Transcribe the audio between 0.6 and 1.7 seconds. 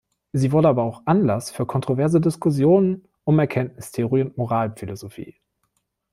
aber auch Anlass für